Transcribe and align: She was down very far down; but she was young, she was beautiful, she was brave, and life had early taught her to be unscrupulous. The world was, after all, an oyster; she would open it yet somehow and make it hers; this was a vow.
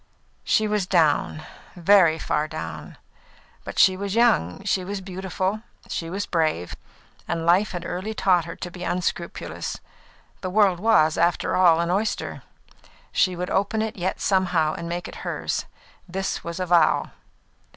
She 0.43 0.67
was 0.67 0.87
down 0.87 1.43
very 1.75 2.17
far 2.17 2.47
down; 2.47 2.97
but 3.63 3.77
she 3.77 3.95
was 3.95 4.15
young, 4.15 4.63
she 4.63 4.83
was 4.83 4.99
beautiful, 4.99 5.61
she 5.89 6.09
was 6.09 6.25
brave, 6.25 6.75
and 7.27 7.45
life 7.45 7.71
had 7.73 7.85
early 7.85 8.15
taught 8.15 8.45
her 8.45 8.55
to 8.55 8.71
be 8.71 8.83
unscrupulous. 8.83 9.79
The 10.41 10.49
world 10.49 10.79
was, 10.79 11.19
after 11.19 11.55
all, 11.55 11.79
an 11.79 11.91
oyster; 11.91 12.41
she 13.11 13.35
would 13.35 13.51
open 13.51 13.83
it 13.83 13.95
yet 13.95 14.19
somehow 14.19 14.73
and 14.73 14.89
make 14.89 15.07
it 15.07 15.17
hers; 15.21 15.65
this 16.09 16.43
was 16.43 16.59
a 16.59 16.65
vow. 16.65 17.11